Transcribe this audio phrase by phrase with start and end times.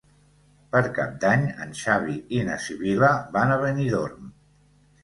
[0.75, 4.39] Per Cap d'Any en Xavi i na Sibil·la van a Benidorm.